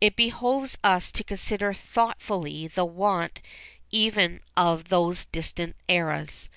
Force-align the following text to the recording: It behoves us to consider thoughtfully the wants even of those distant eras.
It 0.00 0.16
behoves 0.16 0.76
us 0.82 1.12
to 1.12 1.22
consider 1.22 1.72
thoughtfully 1.72 2.66
the 2.66 2.84
wants 2.84 3.42
even 3.92 4.40
of 4.56 4.88
those 4.88 5.26
distant 5.26 5.76
eras. 5.86 6.48